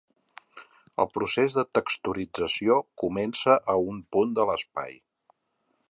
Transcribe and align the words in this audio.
El 1.03 1.09
procés 1.17 1.57
de 1.57 1.65
texturització 1.79 2.79
comença 3.05 3.59
a 3.75 3.77
un 3.93 4.01
punt 4.17 4.37
de 4.41 4.49
l'espai. 4.53 4.99